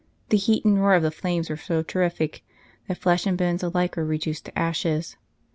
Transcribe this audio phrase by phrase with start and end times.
[0.29, 2.43] The heat and roar of the flames were so terrific
[2.87, 5.15] that flesh and bones alike were reduced to ashes.